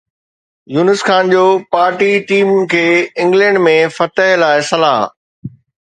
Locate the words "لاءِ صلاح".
4.45-5.01